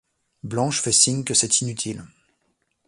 Blanche 0.41 0.81
fait 0.81 0.91
signe 0.91 1.23
que 1.23 1.35
c’est 1.35 1.61
inutile. 1.61 2.03